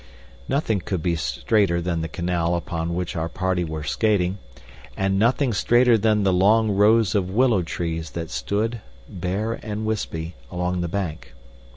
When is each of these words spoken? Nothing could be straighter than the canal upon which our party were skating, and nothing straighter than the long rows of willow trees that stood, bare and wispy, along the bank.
Nothing 0.49 0.79
could 0.79 1.03
be 1.03 1.15
straighter 1.15 1.79
than 1.79 2.01
the 2.01 2.07
canal 2.07 2.55
upon 2.55 2.95
which 2.95 3.15
our 3.15 3.29
party 3.29 3.63
were 3.63 3.83
skating, 3.83 4.39
and 4.97 5.19
nothing 5.19 5.53
straighter 5.53 5.95
than 5.95 6.23
the 6.23 6.33
long 6.33 6.71
rows 6.71 7.13
of 7.13 7.29
willow 7.29 7.61
trees 7.61 8.09
that 8.17 8.31
stood, 8.31 8.81
bare 9.07 9.59
and 9.61 9.85
wispy, 9.85 10.33
along 10.49 10.81
the 10.81 10.87
bank. 10.87 11.35